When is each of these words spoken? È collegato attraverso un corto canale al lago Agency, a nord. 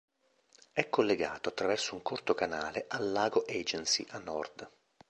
È 0.71 0.89
collegato 0.89 1.49
attraverso 1.49 1.93
un 1.93 2.01
corto 2.01 2.33
canale 2.33 2.85
al 2.87 3.11
lago 3.11 3.45
Agency, 3.47 4.03
a 4.09 4.17
nord. 4.17 4.67